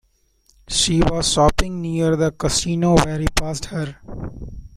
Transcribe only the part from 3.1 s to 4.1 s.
he passed her.